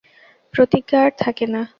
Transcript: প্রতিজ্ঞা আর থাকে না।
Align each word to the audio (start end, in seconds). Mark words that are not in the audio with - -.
প্রতিজ্ঞা 0.53 0.99
আর 1.05 1.11
থাকে 1.17 1.45
না। 1.47 1.61